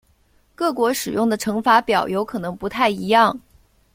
[0.55, 3.39] 各国使用的乘法表有可能不太一样。